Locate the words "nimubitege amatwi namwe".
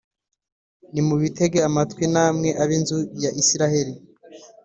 0.93-2.49